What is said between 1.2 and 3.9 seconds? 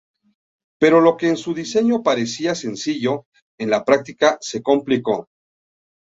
en su diseño parecía sencillo, en la